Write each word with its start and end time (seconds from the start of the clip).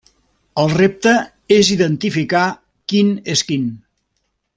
El 0.61 0.71
repte 0.77 1.11
és 1.57 1.69
identificar 1.75 2.45
quin 2.93 3.13
és 3.35 3.45
quin. 3.51 3.69